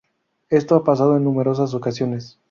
Esto 0.49 0.75
ha 0.75 0.83
pasado 0.83 1.15
en 1.15 1.23
numerosas 1.25 1.75
ocasiones. 1.75 2.39